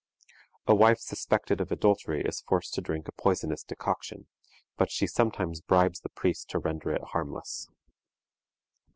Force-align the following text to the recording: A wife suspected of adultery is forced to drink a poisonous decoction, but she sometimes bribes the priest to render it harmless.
A 0.65 0.73
wife 0.73 0.97
suspected 0.97 1.61
of 1.61 1.71
adultery 1.71 2.23
is 2.25 2.41
forced 2.41 2.73
to 2.73 2.81
drink 2.81 3.07
a 3.07 3.11
poisonous 3.11 3.61
decoction, 3.63 4.25
but 4.75 4.89
she 4.89 5.05
sometimes 5.05 5.61
bribes 5.61 5.99
the 5.99 6.09
priest 6.09 6.49
to 6.49 6.57
render 6.57 6.89
it 6.89 7.03
harmless. 7.11 7.67